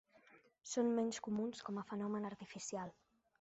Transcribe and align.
Són 0.71 0.89
menys 0.99 1.19
comuns 1.27 1.61
com 1.67 1.79
a 1.83 1.85
fenomen 1.91 2.27
artificial. 2.31 2.97